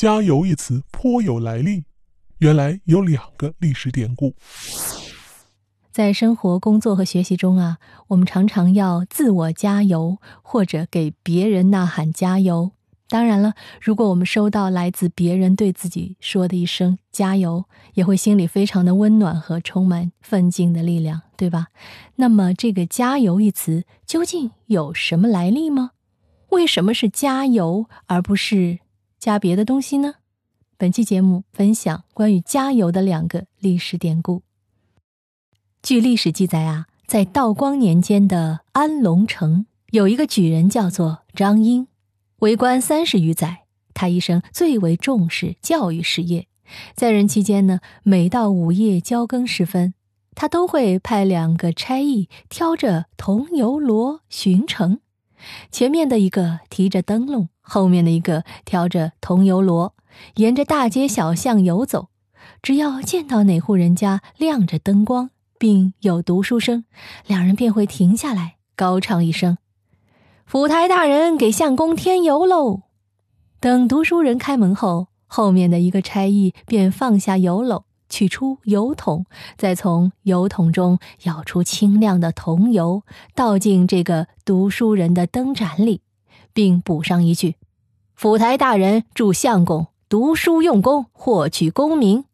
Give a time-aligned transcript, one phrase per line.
[0.00, 1.84] 加油一词颇有来历，
[2.38, 4.34] 原来有两个历史典故。
[5.92, 7.76] 在生活、工作和学习中啊，
[8.08, 12.72] 我们常常要自我加油，或者给别人呐喊加油。
[13.10, 21.66] 当然了，如果我们收到来自别人对自己说的一声加油，也会心里非常的温暖和充满奋进的力量，对吧？
[22.16, 25.90] 那么，这个“加油”一词究竟有什么来历吗？
[26.48, 28.78] 为什么是加油而不是
[29.20, 30.14] 加别的东西呢？
[30.78, 34.42] 本期节目分享关于加油的两个历史典故。
[35.82, 41.86] 据历史记载啊，在道光年间的安龙城，有一个举人叫做张英。
[42.38, 46.46] 为官三十余载，他一生最为重视教育事业。
[46.94, 49.92] 在任期间呢，每到午夜交更时分，
[50.34, 55.00] 他都会派两个差役挑着桐油骡巡城，
[55.70, 59.92] 前面的一个提着灯笼，后面的一个挑着铜油骡，
[60.36, 62.08] 沿着大街小巷游走。
[62.62, 66.84] 只要见到哪户人家亮着灯光，并有读书声，
[67.26, 69.58] 两人便会停下来，高唱一声。
[70.46, 72.82] 府台大人给相公添油喽！
[73.60, 79.24] 等读书人开门后，后面的一个差役便放下油篓，取出油桶，
[79.56, 86.02] 再从油桶中舀出清亮的桐油，倒进这个读书人的灯盏里，
[86.52, 87.54] 并补上一句
[88.14, 92.24] ：“府台大人祝相公读书用功，获取功名。”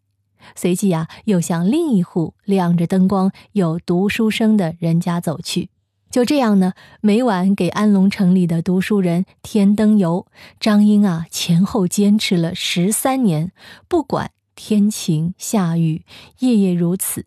[0.56, 5.70] 随即啊，又向另一户亮着灯光、有读书声的人家走去。
[6.08, 10.26] 就这样呢，每晚给安龙城里的读书人添灯油。
[10.60, 13.50] 张英啊，前后坚持了十三年，
[13.88, 16.02] 不管天晴下雨，
[16.40, 17.26] 夜夜如此。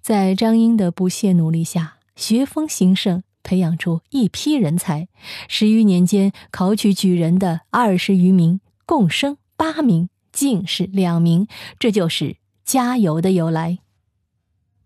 [0.00, 5.08] 在张英的不懈努力下，学风兴盛，培养出一批人才。
[5.48, 11.46] 十余年间，考取举人的二十余名，共升八名，进士两名。
[11.78, 13.78] 这就是加油的由来。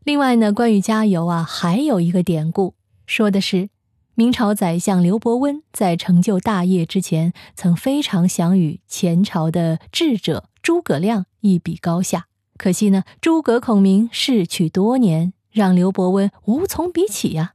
[0.04, 2.74] 另外呢，关于加油啊，还有一个典故。
[3.06, 3.68] 说的是，
[4.14, 12.26] 明朝宰相刘伯温在成就大业之前，曾非常想与前朝的智者诸葛亮一比高下。
[12.56, 17.52] 可惜呢，诸葛孔明逝去多年，让刘伯温无从比起呀。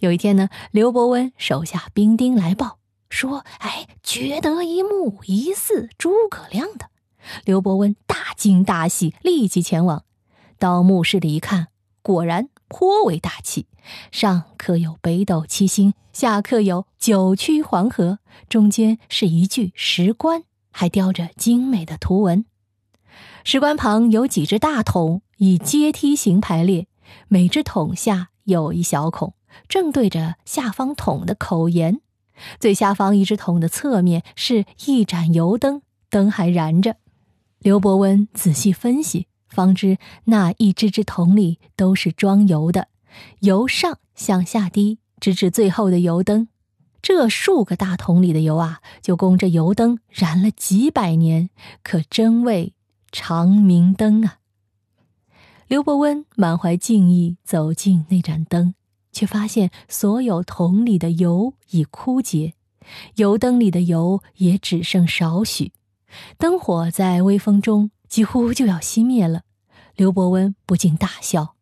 [0.00, 6.90] 有一天呢，刘伯温手下兵丁来报说：“哎，觉得一幕疑似诸葛亮的。”
[7.46, 10.04] 刘伯温大惊大喜，立即前往，
[10.58, 11.68] 到墓室里一看，
[12.02, 12.50] 果然。
[12.68, 13.68] 颇为大气，
[14.10, 18.18] 上刻有北斗七星，下刻有九曲黄河，
[18.48, 20.42] 中间是一具石棺，
[20.76, 22.44] 还雕着精美的图文。
[23.44, 26.86] 石棺旁有几只大桶，以阶梯形排列，
[27.28, 29.32] 每只桶下有一小孔，
[29.68, 32.02] 正对着下方桶的口沿。
[32.60, 36.96] 最下方一只桶的侧面是一盏油灯，灯还燃着。
[37.60, 39.28] 刘伯温仔细分析。
[39.48, 42.88] 方知那一只只桶里都是装油的，
[43.40, 46.48] 由上向下滴，直至最后的油灯。
[47.06, 51.50] 这数个大桶里的油啊，就供这油灯燃了几百年，
[51.84, 52.74] 可真谓
[53.12, 54.38] 长明灯啊！
[55.68, 58.74] 刘伯温满怀敬意走进那盏灯，
[59.12, 62.54] 却发现所有桶里的油已枯竭，
[63.14, 65.70] 油灯里的油也只剩少许，
[66.36, 69.42] 灯火在微风中几乎就要熄灭了。
[69.94, 71.54] 刘伯温不禁大笑：“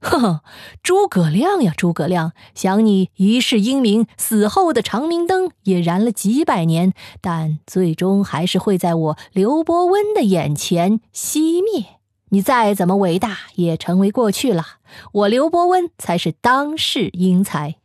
[0.00, 0.44] 呵呵，
[0.82, 2.32] 诸葛亮呀，诸葛亮！
[2.54, 11.98] 想你一世英名，死后的长明灯也燃了几百年，但最终还是会在我刘伯温的眼前熄灭。
[12.30, 14.64] 你再怎么伟大，也成为过去了。
[15.12, 17.76] 我刘伯温才是当世英才。”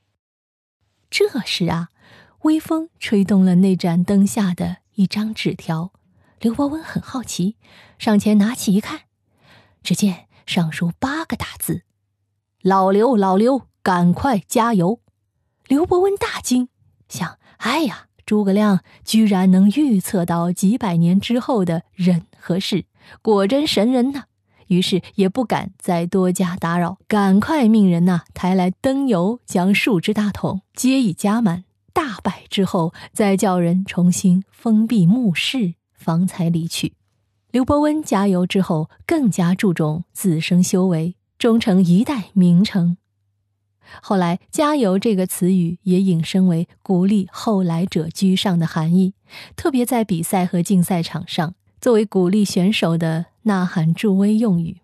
[1.09, 1.89] 这时啊，
[2.41, 5.91] 微风吹动了那盏灯下的一张纸条。
[6.39, 7.55] 刘伯温很好奇，
[7.97, 9.01] 上前拿起一看。
[9.81, 11.83] 只见上书八个大字
[12.63, 15.01] ：“老刘，老刘，赶快加油！”
[15.67, 16.69] 刘伯温大惊，
[17.09, 22.85] 想：“哎呀，诸葛亮居然能预测到几百年之后的人和事，
[23.21, 24.23] 果真神人呐！”
[24.67, 31.65] 于是也不敢再多加打扰，赶快命人呐抬来灯油，将数只大桶皆已加满。
[31.91, 36.93] 大摆之后，再叫人重新封闭墓室，方才离去。
[37.51, 42.95] 刘伯温加油之后，更加注重自身修为，终成一代名臣。
[44.01, 49.13] 后来，“加油”这个词语也引申为鼓励后来者居上的含义，
[49.57, 54.77] 特别在比赛和竞赛场上，作为鼓励选手的呐喊助威用语。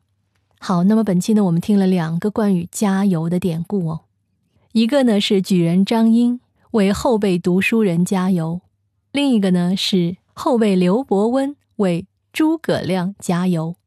[0.60, 4.02] 好，那么本期呢，我们听了两个关于加油的典故哦，
[4.74, 6.42] 一个呢是举人张英
[6.72, 8.60] 为后辈读书人加油，
[9.14, 11.56] 另一个呢是后辈刘伯温。
[11.78, 13.78] 为诸葛亮加油。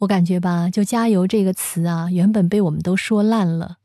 [0.00, 3.76] 我感觉吧，就“加油”这个词啊，原本被我们都说烂了，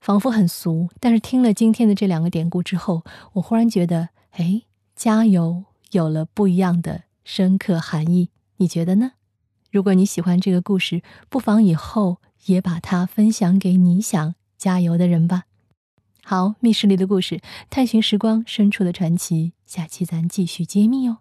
[0.00, 0.88] 仿佛很俗。
[0.98, 4.62] 但是听了今天的这两个典故之后，我忽然觉得，哎，
[4.96, 8.30] 加油有了不一样的深刻含义。
[8.56, 9.12] 你觉得呢？
[9.70, 12.16] 如果你喜欢这个故事，不妨以后
[12.46, 15.44] 也把它分享给你想加油的人吧。
[16.24, 17.40] 好，密室里的故事，
[17.70, 21.18] 探寻时光深处的传奇，下期咱继续揭秘哦。